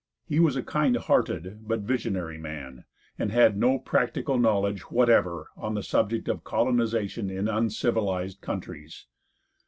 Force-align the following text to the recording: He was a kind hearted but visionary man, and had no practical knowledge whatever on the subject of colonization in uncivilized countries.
He 0.25 0.39
was 0.39 0.55
a 0.55 0.63
kind 0.63 0.95
hearted 0.97 1.67
but 1.67 1.81
visionary 1.81 2.39
man, 2.39 2.85
and 3.19 3.31
had 3.31 3.55
no 3.55 3.77
practical 3.77 4.35
knowledge 4.39 4.81
whatever 4.89 5.49
on 5.55 5.75
the 5.75 5.83
subject 5.83 6.27
of 6.27 6.43
colonization 6.43 7.29
in 7.29 7.47
uncivilized 7.47 8.41
countries. 8.41 9.05